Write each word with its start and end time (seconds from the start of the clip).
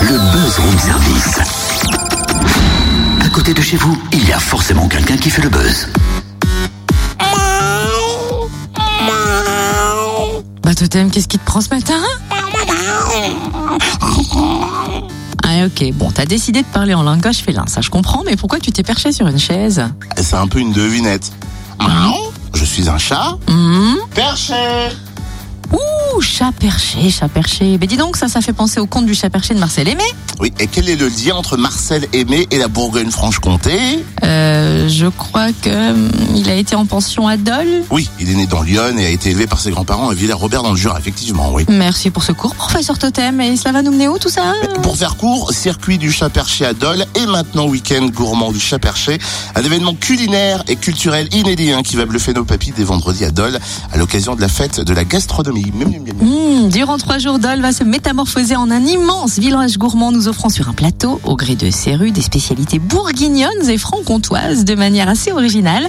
le 0.00 0.18
Buzz 0.32 0.58
Room 0.58 0.78
Service. 0.78 1.38
À 3.20 3.28
côté 3.30 3.54
de 3.54 3.60
chez 3.62 3.76
vous, 3.76 3.96
il 4.12 4.26
y 4.28 4.32
a 4.32 4.38
forcément 4.38 4.88
quelqu'un 4.88 5.16
qui 5.16 5.30
fait 5.30 5.42
le 5.42 5.48
buzz. 5.48 5.88
Bah 10.62 10.74
Totem, 10.74 11.10
qu'est-ce 11.10 11.28
qui 11.28 11.38
te 11.38 11.44
prend 11.44 11.60
ce 11.60 11.70
matin? 11.70 12.00
Ah 15.44 15.66
ok, 15.66 15.92
bon, 15.94 16.10
t'as 16.10 16.26
décidé 16.26 16.62
de 16.62 16.66
parler 16.66 16.94
en 16.94 17.02
langage 17.02 17.38
félin, 17.38 17.64
ça 17.66 17.80
je 17.80 17.90
comprends, 17.90 18.22
mais 18.24 18.36
pourquoi 18.36 18.58
tu 18.58 18.72
t'es 18.72 18.82
perché 18.82 19.12
sur 19.12 19.26
une 19.28 19.38
chaise? 19.38 19.84
C'est 20.16 20.36
un 20.36 20.48
peu 20.48 20.58
une 20.58 20.72
devinette. 20.72 21.32
Je 22.54 22.64
suis 22.64 22.88
un 22.88 22.98
chat 22.98 23.36
Hum 23.48 23.96
perché. 24.14 24.54
Ouh, 26.14 26.20
chat 26.20 26.52
perché, 26.52 27.10
chat 27.10 27.28
perché. 27.28 27.78
Mais 27.80 27.86
dis 27.86 27.96
donc, 27.96 28.16
ça, 28.16 28.28
ça 28.28 28.40
fait 28.40 28.52
penser 28.52 28.80
au 28.80 28.86
conte 28.86 29.06
du 29.06 29.14
chat 29.14 29.30
perché 29.30 29.54
de 29.54 29.58
Marcel 29.58 29.88
Aimé. 29.88 30.04
Oui, 30.38 30.52
et 30.58 30.66
quel 30.66 30.88
est 30.88 30.96
le 30.96 31.08
lien 31.08 31.34
entre 31.34 31.56
Marcel 31.56 32.06
Aimé 32.12 32.46
et 32.50 32.58
la 32.58 32.68
Bourgogne-Franche-Comté? 32.68 34.04
Euh, 34.22 34.88
je 34.88 35.06
crois 35.06 35.52
que 35.52 35.90
hum, 35.90 36.10
il 36.34 36.50
a 36.50 36.54
été 36.54 36.76
en 36.76 36.84
pension 36.84 37.26
à 37.26 37.36
Dole. 37.36 37.82
Oui, 37.90 38.08
il 38.20 38.30
est 38.30 38.34
né 38.34 38.46
dans 38.46 38.62
Lyon 38.62 38.98
et 38.98 39.06
a 39.06 39.10
été 39.10 39.30
élevé 39.30 39.46
par 39.46 39.60
ses 39.60 39.70
grands-parents 39.70 40.10
à 40.10 40.14
Villers-Robert 40.14 40.62
dans 40.62 40.72
le 40.72 40.76
Jura, 40.76 40.98
effectivement, 40.98 41.52
oui. 41.52 41.64
Merci 41.68 42.10
pour 42.10 42.22
ce 42.22 42.32
cours, 42.32 42.54
professeur 42.54 42.98
Totem. 42.98 43.40
Et 43.40 43.56
cela 43.56 43.72
va 43.72 43.82
nous 43.82 43.92
mener 43.92 44.08
où 44.08 44.18
tout 44.18 44.28
ça? 44.28 44.52
Pour 44.82 44.96
faire 44.96 45.16
court, 45.16 45.52
circuit 45.52 45.98
du 45.98 46.12
chat 46.12 46.28
perché 46.28 46.66
à 46.66 46.74
Dole 46.74 47.06
et 47.14 47.26
maintenant 47.26 47.66
week-end 47.66 48.06
gourmand 48.06 48.52
du 48.52 48.60
chat 48.60 48.78
perché, 48.78 49.18
un 49.54 49.62
événement 49.62 49.94
culinaire 49.94 50.62
et 50.68 50.76
culturel 50.76 51.28
inédit 51.32 51.72
hein, 51.72 51.82
qui 51.82 51.96
va 51.96 52.04
bluffer 52.04 52.34
nos 52.34 52.44
papilles 52.44 52.74
dès 52.76 52.84
vendredi 52.84 53.24
à 53.24 53.30
Dole 53.30 53.58
à 53.92 53.96
l'occasion 53.96 54.34
de 54.34 54.40
la 54.40 54.48
fête 54.48 54.80
de 54.80 54.92
la 54.92 55.04
gastronomie. 55.04 55.72
Hum, 56.20 56.68
Durant 56.68 56.98
trois 56.98 57.18
jours, 57.18 57.38
Dole 57.38 57.60
va 57.60 57.72
se 57.72 57.84
métamorphoser 57.84 58.56
en 58.56 58.70
un 58.70 58.84
immense 58.84 59.38
village 59.38 59.78
gourmand, 59.78 60.12
nous 60.12 60.28
offrant 60.28 60.48
sur 60.48 60.68
un 60.68 60.72
plateau, 60.72 61.20
au 61.24 61.36
gré 61.36 61.54
de 61.54 61.70
ses 61.70 61.94
rues, 61.94 62.10
des 62.10 62.22
spécialités 62.22 62.78
bourguignonnes 62.78 63.68
et 63.68 63.78
franc-comtoises 63.78 64.64
de 64.64 64.74
manière 64.74 65.08
assez 65.08 65.32
originale. 65.32 65.88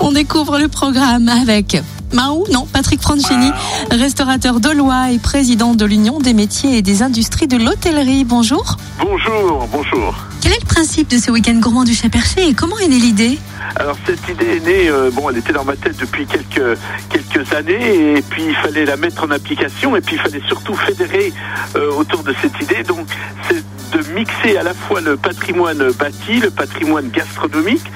On 0.00 0.12
découvre 0.12 0.58
le 0.58 0.68
programme 0.68 1.28
avec 1.28 1.82
Maou, 2.12 2.44
non, 2.52 2.66
Patrick 2.72 3.02
Franchini, 3.02 3.50
restaurateur 3.90 4.60
dolois 4.60 5.10
et 5.10 5.18
président 5.18 5.74
de 5.74 5.84
l'Union 5.84 6.20
des 6.20 6.32
métiers 6.32 6.78
et 6.78 6.82
des 6.82 7.02
industries 7.02 7.48
de 7.48 7.56
l'hôtellerie. 7.56 8.24
Bonjour. 8.24 8.76
Bonjour, 9.00 9.68
bonjour. 9.72 10.14
Quel 10.40 10.52
est 10.52 10.60
le 10.60 10.66
de 11.08 11.16
ce 11.16 11.30
week-end 11.30 11.54
gourmand 11.54 11.84
du 11.84 11.94
chat 11.94 12.08
comment 12.56 12.78
est 12.78 12.88
née 12.88 12.98
l'idée 12.98 13.38
Alors 13.76 13.96
cette 14.04 14.28
idée 14.28 14.56
est 14.56 14.66
née, 14.66 14.90
euh, 14.90 15.10
bon, 15.10 15.30
elle 15.30 15.38
était 15.38 15.52
dans 15.52 15.64
ma 15.64 15.76
tête 15.76 15.96
depuis 15.96 16.26
quelques 16.26 16.78
quelques 17.08 17.52
années, 17.54 18.18
et 18.18 18.22
puis 18.22 18.44
il 18.46 18.54
fallait 18.54 18.84
la 18.84 18.96
mettre 18.96 19.24
en 19.24 19.30
application, 19.30 19.96
et 19.96 20.00
puis 20.00 20.16
il 20.16 20.20
fallait 20.20 20.42
surtout 20.46 20.74
fédérer 20.74 21.32
euh, 21.76 21.92
autour 21.92 22.22
de 22.22 22.34
cette 22.42 22.60
idée. 22.60 22.82
Donc 22.82 23.06
c'est 23.48 23.64
de 23.92 24.12
mixer 24.12 24.58
à 24.58 24.62
la 24.62 24.74
fois 24.74 25.00
le 25.00 25.16
patrimoine 25.16 25.92
bâti, 25.92 26.40
le 26.40 26.50
patrimoine 26.50 27.08
gastronomique, 27.08 27.90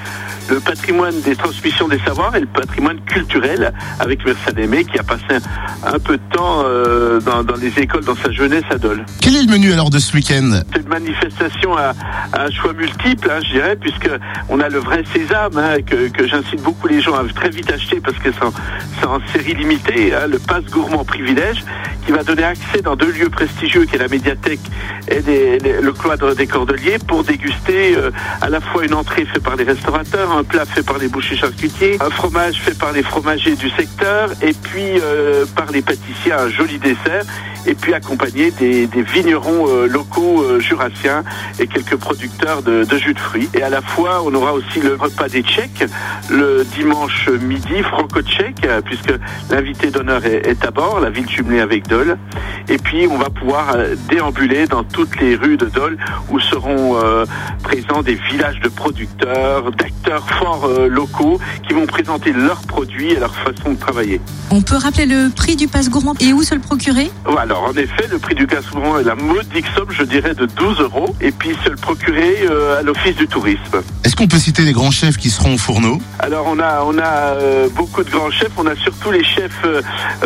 le 0.49 0.59
patrimoine 0.59 1.19
des 1.21 1.35
transmissions 1.35 1.87
des 1.87 1.99
savoirs 1.99 2.35
et 2.35 2.39
le 2.41 2.45
patrimoine 2.47 2.99
culturel 3.05 3.73
avec 3.99 4.25
Marcel 4.25 4.59
Aimé 4.59 4.83
qui 4.85 4.99
a 4.99 5.03
passé 5.03 5.23
un, 5.31 5.93
un 5.95 5.99
peu 5.99 6.17
de 6.17 6.23
temps 6.33 6.63
euh, 6.65 7.19
dans, 7.21 7.43
dans 7.43 7.55
les 7.55 7.77
écoles 7.79 8.03
dans 8.03 8.15
sa 8.15 8.31
jeunesse 8.31 8.63
à 8.69 8.77
Dole. 8.77 9.05
Quel 9.21 9.35
est 9.35 9.43
le 9.43 9.51
menu 9.51 9.71
alors 9.71 9.89
de 9.89 9.99
ce 9.99 10.13
week-end? 10.15 10.61
C'est 10.73 10.81
une 10.81 10.87
manifestation 10.89 11.75
à, 11.77 11.93
à 12.33 12.43
un 12.45 12.51
choix 12.51 12.73
multiple, 12.73 13.29
hein, 13.31 13.39
je 13.45 13.53
dirais, 13.53 13.75
puisque 13.79 14.09
on 14.49 14.59
a 14.59 14.69
le 14.69 14.79
vrai 14.79 15.03
sésame 15.13 15.57
hein, 15.57 15.81
que, 15.85 16.09
que 16.09 16.27
j'incite 16.27 16.61
beaucoup 16.61 16.87
les 16.87 17.01
gens 17.01 17.13
à 17.15 17.23
très 17.33 17.49
vite 17.49 17.71
acheter 17.71 17.99
parce 18.01 18.17
que 18.17 18.31
c'est 18.31 18.43
en, 18.45 18.53
c'est 18.99 19.05
en 19.07 19.19
série 19.31 19.53
limitée, 19.55 20.13
hein, 20.13 20.27
le 20.27 20.39
passe 20.39 20.65
gourmand 20.65 21.03
privilège, 21.05 21.63
qui 22.05 22.11
va 22.11 22.23
donner 22.23 22.43
accès 22.43 22.81
dans 22.81 22.95
deux 22.95 23.11
lieux 23.11 23.29
prestigieux, 23.29 23.85
qui 23.85 23.95
est 23.95 23.99
la 23.99 24.07
médiathèque 24.09 24.59
et 25.07 25.21
des- 25.21 25.57
les- 25.59 25.81
le 25.81 25.93
cloître 25.93 26.35
des 26.35 26.47
Cordeliers, 26.47 26.97
pour 27.07 27.23
déguster 27.23 27.95
euh, 27.97 28.11
à 28.41 28.49
la 28.49 28.59
fois 28.59 28.83
une 28.85 28.93
entrée 28.93 29.25
faite 29.25 29.41
par 29.43 29.55
les 29.55 29.63
restaurateurs, 29.63 30.31
un 30.37 30.43
plat 30.43 30.65
fait 30.65 30.83
par 30.83 30.97
les 30.97 31.07
bouchers 31.07 31.35
charcutiers, 31.35 31.97
un 32.01 32.09
fromage 32.09 32.59
fait 32.59 32.77
par 32.77 32.91
les 32.91 33.03
fromagers 33.03 33.55
du 33.55 33.69
secteur, 33.69 34.29
et 34.41 34.53
puis 34.53 34.99
euh, 35.01 35.45
par 35.55 35.71
les 35.71 35.81
pâtissiers 35.81 36.31
un 36.31 36.49
joli 36.49 36.79
dessert, 36.79 37.23
et 37.65 37.75
puis 37.75 37.93
accompagné 37.93 38.51
des, 38.51 38.87
vignerons 39.03 39.67
euh, 39.69 39.87
locaux 39.87 40.41
euh, 40.41 40.59
jurassiens 40.59 41.23
et 41.59 41.67
quelques 41.67 41.95
producteurs 41.95 42.61
de, 42.61 42.85
jus 42.97 43.13
de 43.13 43.19
fruits. 43.19 43.49
Et 43.53 43.61
à 43.61 43.69
la 43.69 43.81
fois, 43.81 44.21
on 44.25 44.33
aura 44.33 44.53
aussi 44.53 44.79
le 44.81 44.95
repas 44.95 45.29
des 45.29 45.43
Tchèques 45.43 45.85
le 46.29 46.63
dimanche 46.63 47.29
midi, 47.29 47.81
franco-tchèque, 47.83 48.67
puisque 48.85 49.13
l'invité 49.49 49.91
d'honneur 49.91 50.25
est, 50.25 50.47
est 50.47 50.65
à 50.65 50.71
bord, 50.71 50.99
la 50.99 51.09
ville 51.09 51.29
jumelée 51.29 51.59
avec 51.59 51.87
Dole. 51.87 52.17
Et 52.69 52.77
puis, 52.77 53.07
on 53.09 53.17
va 53.17 53.29
pouvoir 53.29 53.75
déambuler 54.09 54.65
dans 54.67 54.83
toutes 54.83 55.19
les 55.19 55.35
rues 55.35 55.57
de 55.57 55.65
Dole 55.65 55.97
où 56.29 56.39
seront 56.39 56.97
présents 57.61 58.01
des 58.01 58.15
villages 58.15 58.59
de 58.61 58.69
producteurs, 58.69 59.71
d'acteurs 59.71 60.22
forts 60.27 60.65
euh, 60.65 60.87
locaux 60.87 61.39
qui 61.67 61.73
vont 61.73 61.85
présenter 61.85 62.31
leurs 62.31 62.61
produits 62.61 63.11
et 63.11 63.19
leur 63.19 63.35
façon 63.35 63.71
de 63.71 63.79
travailler. 63.79 64.21
On 64.51 64.61
peut 64.61 64.77
rappeler 64.77 65.05
le 65.05 65.29
prix 65.29 65.55
du 65.55 65.67
passe 65.67 65.89
gourmand 65.89 66.13
et 66.19 66.33
où 66.33 66.43
se 66.43 66.53
le 66.53 66.61
procurer? 66.61 67.09
Ouais, 67.25 67.37
Alors 67.39 67.63
en 67.63 67.73
effet, 67.73 68.07
le 68.09 68.19
prix 68.19 68.35
du 68.35 68.45
gaz-gourmand 68.45 68.99
est 68.99 69.03
la 69.03 69.15
modique 69.15 69.65
somme, 69.75 69.89
je 69.89 70.03
dirais, 70.03 70.33
de 70.33 70.45
12 70.45 70.79
euros. 70.81 71.15
Et 71.21 71.31
puis 71.31 71.55
se 71.63 71.69
le 71.69 71.75
procurer 71.75 72.45
euh, 72.49 72.79
à 72.79 72.83
l'office 72.83 73.15
du 73.15 73.27
tourisme. 73.27 73.81
Est-ce 74.03 74.15
qu'on 74.15 74.27
peut 74.27 74.37
citer 74.37 74.63
les 74.63 74.73
grands 74.73 74.91
chefs 74.91 75.17
qui 75.17 75.29
seront 75.29 75.55
au 75.55 75.57
fourneau? 75.57 75.99
Alors 76.19 76.45
on 76.47 76.59
a 76.59 76.83
on 76.85 76.97
a 76.97 77.03
euh, 77.03 77.67
beaucoup 77.69 78.03
de 78.03 78.09
grands 78.09 78.31
chefs, 78.31 78.51
on 78.57 78.67
a 78.67 78.75
surtout 78.75 79.11
les 79.11 79.23
chefs, 79.23 79.61
euh, 79.65 79.81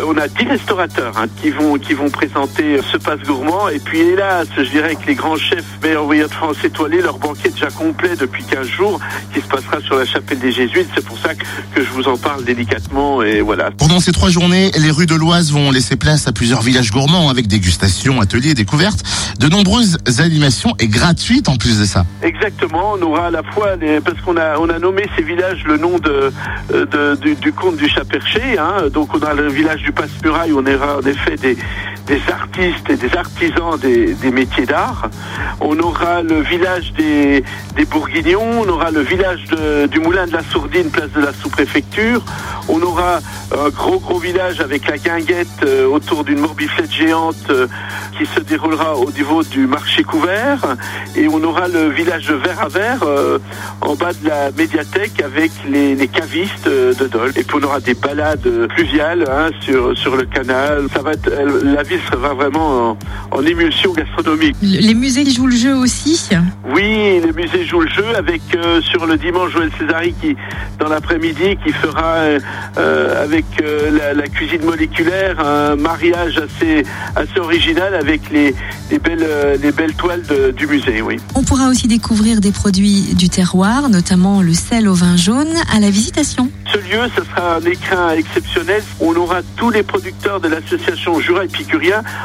on 0.06 0.16
a 0.16 0.28
10 0.28 0.44
restaurateurs 0.46 1.16
hein, 1.16 1.26
qui 1.40 1.50
vont 1.50 1.78
qui 1.78 1.94
vont 1.94 2.10
présenter 2.10 2.80
ce 2.92 2.96
passe 2.96 3.20
gourmand. 3.20 3.68
Et 3.68 3.78
puis 3.78 4.00
hélas, 4.00 4.46
je 4.56 4.62
dirais 4.62 4.94
que 4.94 5.06
les 5.06 5.14
grands 5.14 5.36
chefs 5.36 5.64
meilleurs 5.82 6.02
envoyeurs 6.02 6.28
de 6.28 6.34
France 6.34 6.56
étoilés, 6.64 7.00
leur 7.00 7.18
banquet 7.18 7.48
est 7.48 7.52
déjà 7.52 7.70
complet 7.70 8.16
depuis 8.16 8.44
15 8.44 8.66
jours, 8.66 9.00
qui 9.32 9.40
se 9.40 9.46
passera 9.46 9.80
sur 9.88 9.96
la 9.96 10.04
chapelle 10.04 10.38
des 10.38 10.52
Jésuites. 10.52 10.88
C'est 10.94 11.04
pour 11.04 11.18
ça 11.18 11.34
que, 11.34 11.44
que 11.74 11.82
je 11.82 11.88
vous 11.90 12.06
en 12.08 12.18
parle 12.18 12.44
délicatement. 12.44 13.22
Et 13.22 13.40
voilà. 13.40 13.70
Pendant 13.70 14.00
ces 14.00 14.12
trois 14.12 14.28
journées, 14.28 14.70
les 14.78 14.90
rues 14.90 15.06
de 15.06 15.14
l'Oise 15.14 15.50
vont 15.50 15.70
laisser 15.70 15.96
place 15.96 16.28
à 16.28 16.32
plusieurs 16.32 16.60
villages 16.62 16.90
gourmands 16.92 17.30
avec 17.30 17.46
dégustation, 17.48 18.20
ateliers, 18.20 18.52
découvertes, 18.52 19.02
de 19.40 19.48
nombreuses 19.48 19.96
animations 20.18 20.74
et 20.78 20.88
gratuites 20.88 21.48
en 21.48 21.56
plus 21.56 21.80
de 21.80 21.86
ça. 21.86 22.04
Exactement, 22.22 22.92
on 22.98 23.02
aura 23.02 23.28
à 23.28 23.30
la 23.30 23.42
fois 23.42 23.76
les, 23.76 24.00
parce 24.00 24.20
qu'on 24.20 24.36
a 24.36 24.58
on 24.58 24.68
a 24.68 24.78
nommé 24.78 25.06
ces 25.16 25.22
villages 25.22 25.64
le 25.64 25.78
nom 25.78 25.98
de, 25.98 26.30
de- 26.72 27.16
du, 27.16 27.34
du 27.36 27.52
comte 27.52 27.76
du 27.76 27.88
chat 27.88 28.04
perché, 28.04 28.58
hein, 28.58 28.88
donc 28.92 29.14
on 29.14 29.20
a 29.22 29.32
le 29.32 29.48
village 29.48 29.82
du 29.82 29.92
Passe-Muraille 29.92 30.52
où 30.52 30.58
on 30.60 30.66
aura 30.74 30.98
en 30.98 31.06
effet 31.06 31.36
des, 31.36 31.56
des 32.08 32.20
artistes 32.32 32.88
et 32.88 32.96
des 32.96 33.14
artisans 33.16 33.78
des, 33.78 34.30
métiers 34.32 34.66
d'art. 34.66 35.08
On 35.60 35.78
aura 35.78 36.22
le 36.22 36.40
village 36.40 36.92
des, 36.94 37.44
Bourguignons, 37.90 38.62
on 38.62 38.68
aura 38.68 38.90
le 38.90 39.00
village 39.00 39.44
du 39.90 40.00
Moulin 40.00 40.26
de 40.26 40.32
la 40.32 40.42
Sourdine, 40.42 40.90
place 40.90 41.10
de 41.12 41.20
la 41.20 41.32
sous-préfecture. 41.32 42.22
On 42.68 42.82
aura 42.82 43.20
un 43.52 43.68
gros 43.70 43.98
gros 43.98 44.18
village 44.18 44.60
avec 44.60 44.86
la 44.88 44.98
guinguette 44.98 45.46
euh, 45.64 45.86
autour 45.86 46.24
d'une 46.24 46.38
morbiflette 46.38 46.92
géante 46.92 47.36
euh, 47.50 47.66
qui 48.18 48.26
se 48.26 48.40
déroulera 48.40 48.96
au 48.96 49.10
niveau 49.10 49.42
du 49.42 49.66
marché 49.66 50.02
couvert. 50.02 50.76
Et 51.16 51.28
on 51.28 51.42
aura 51.42 51.68
le 51.68 51.88
village 51.88 52.26
de 52.26 52.34
Verre 52.34 52.60
à 52.60 52.68
Verre 52.68 53.02
euh, 53.04 53.38
en 53.80 53.94
bas 53.94 54.12
de 54.12 54.28
la 54.28 54.50
médiathèque 54.50 55.22
avec 55.22 55.50
les, 55.68 56.08
cavistes 56.08 56.68
de 56.68 57.06
Dole. 57.06 57.32
Et 57.36 57.44
puis 57.44 57.58
on 57.60 57.64
aura 57.64 57.80
des 57.80 57.94
balades 57.94 58.68
fluviales 58.74 59.24
hein, 59.30 59.50
sur, 59.60 59.96
sur 59.96 60.16
le 60.16 60.24
canal. 60.24 60.86
Ça 60.92 61.00
va 61.00 61.12
la 61.62 61.82
ville 61.82 61.97
sera 62.10 62.34
vraiment 62.34 62.90
en, 62.90 62.98
en 63.38 63.42
émulsion 63.44 63.92
gastronomique. 63.92 64.56
Les 64.62 64.94
musées 64.94 65.28
jouent 65.30 65.46
le 65.46 65.56
jeu 65.56 65.74
aussi 65.74 66.28
Oui, 66.74 67.20
le 67.24 67.32
musée 67.32 67.64
joue 67.66 67.80
le 67.80 67.88
jeu 67.88 68.04
avec 68.16 68.42
euh, 68.54 68.80
sur 68.82 69.06
le 69.06 69.16
dimanche 69.16 69.52
Joël 69.52 69.70
Césari 69.78 70.14
qui 70.20 70.36
dans 70.78 70.88
l'après-midi 70.88 71.56
qui 71.64 71.72
fera 71.72 72.14
euh, 72.16 72.40
euh, 72.78 73.24
avec 73.24 73.44
euh, 73.62 73.90
la, 73.90 74.14
la 74.14 74.28
cuisine 74.28 74.64
moléculaire 74.64 75.40
un 75.40 75.76
mariage 75.76 76.38
assez 76.38 76.84
assez 77.16 77.38
original 77.40 77.94
avec 77.94 78.30
les, 78.30 78.54
les 78.90 78.98
belles 78.98 79.26
les 79.62 79.72
belles 79.72 79.94
toiles 79.94 80.22
de- 80.26 80.50
du 80.52 80.66
musée. 80.66 81.02
Oui. 81.02 81.16
On 81.34 81.42
pourra 81.42 81.68
aussi 81.68 81.88
découvrir 81.88 82.40
des 82.40 82.52
produits 82.52 83.14
du 83.14 83.28
terroir, 83.28 83.88
notamment 83.88 84.42
le 84.42 84.52
sel 84.54 84.88
au 84.88 84.94
vin 84.94 85.16
jaune, 85.16 85.48
à 85.74 85.80
la 85.80 85.90
visitation. 85.90 86.50
Ce 86.72 86.76
lieu, 86.78 87.00
ce 87.16 87.24
sera 87.24 87.56
un 87.56 87.60
écrin 87.64 88.10
exceptionnel. 88.12 88.82
On 89.00 89.14
aura 89.16 89.40
tous 89.56 89.70
les 89.70 89.82
producteurs 89.82 90.40
de 90.40 90.48
l'association 90.48 91.18
Jura 91.20 91.44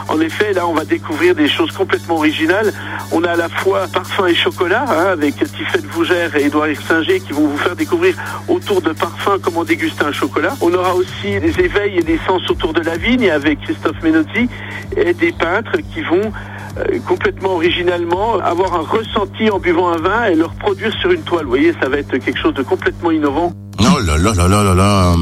En 0.10 0.20
effet, 0.20 0.54
là, 0.54 0.68
on 0.68 0.74
va 0.74 0.86
découvrir 0.86 1.36
des 1.36 1.48
choses 1.48 1.72
complètement 1.72 2.16
originales. 2.16 2.74
On 3.12 3.24
a 3.24 3.32
à 3.32 3.36
la 3.36 3.50
fois 3.50 3.88
parfum 3.92 4.28
et 4.28 4.36
chocolat, 4.36 4.86
hein, 4.90 5.08
avec 5.12 5.36
Tiffaine 5.38 5.86
Fougère 5.90 6.36
et 6.36 6.46
Édouard 6.46 6.68
Singer 6.88 7.20
qui 7.20 7.34
vont 7.34 7.48
vous 7.48 7.58
faire 7.58 7.76
découvrir 7.76 8.16
autour 8.48 8.82
de 8.82 8.92
parfums 8.92 9.40
comment 9.42 9.64
déguster 9.64 10.04
un 10.04 10.12
chocolat. 10.12 10.54
On 10.62 10.74
aura 10.74 10.96
aussi 10.96 11.40
des 11.40 11.60
éveils 11.60 11.98
et 11.98 12.02
des 12.02 12.20
sens 12.28 12.42
autour 12.50 12.74
de 12.74 12.82
la 12.82 12.98
vigne 12.98 13.30
avec 13.30 13.62
Christophe 13.62 14.02
Menozzi 14.04 14.50
et 14.98 15.14
des 15.14 15.32
peintres 15.32 15.78
qui 15.94 16.02
vont 16.02 16.32
euh, 16.78 17.00
complètement 17.08 17.56
originalement 17.56 18.40
avoir 18.40 18.74
un 18.74 18.82
ressenti 18.82 19.50
en 19.50 19.60
buvant 19.60 19.90
un 19.94 19.98
vin 19.98 20.26
et 20.26 20.36
le 20.36 20.46
reproduire 20.46 20.92
sur 21.00 21.12
une 21.12 21.22
toile. 21.22 21.44
Vous 21.44 21.50
voyez, 21.50 21.74
ça 21.82 21.90
va 21.90 21.98
être 21.98 22.18
quelque 22.18 22.40
chose 22.40 22.54
de 22.54 22.64
complètement 22.64 23.12
innovant. 23.12 23.54
Oh 23.80 24.00
là 24.00 24.18
là 24.18 24.34
là 24.34 24.48
là 24.48 24.64
là 24.64 24.74
là. 24.74 25.16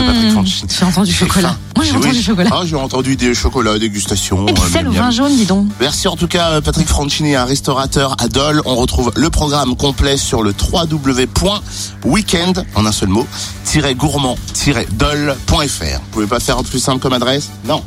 Patrick 0.00 0.30
Franchini. 0.32 0.68
J'ai 0.78 0.84
entendu 0.84 1.12
chocolat. 1.12 1.56
Moi, 1.76 1.84
j'ai 1.84 1.92
Oui. 1.92 1.96
entendu 1.98 2.22
chocolat. 2.22 2.50
Ah, 2.52 2.60
j'ai 2.64 2.76
entendu 2.76 3.16
des 3.16 3.34
chocolats, 3.34 3.78
dégustation. 3.78 4.46
Et 4.46 4.52
puis 4.52 4.62
euh, 4.62 4.82
le 4.82 4.90
miam, 4.90 5.04
vin 5.04 5.10
jaune, 5.10 5.34
dis 5.36 5.46
donc. 5.46 5.68
Merci 5.80 6.08
en 6.08 6.16
tout 6.16 6.28
cas 6.28 6.60
Patrick 6.60 6.86
Franchini, 6.88 7.34
un 7.34 7.44
restaurateur 7.44 8.14
à 8.18 8.28
Dole. 8.28 8.62
On 8.64 8.76
retrouve 8.76 9.12
le 9.16 9.30
programme 9.30 9.76
complet 9.76 10.16
sur 10.16 10.42
le 10.42 10.54
www.weekend, 10.72 12.64
en 12.74 12.86
un 12.86 12.92
seul 12.92 13.08
mot, 13.08 13.26
gourmand-dole.fr. 13.96 15.54
Vous 15.54 16.10
pouvez 16.12 16.26
pas 16.26 16.40
faire 16.40 16.62
plus 16.62 16.78
simple 16.80 17.00
comme 17.00 17.12
adresse? 17.14 17.48
Non. 17.66 17.80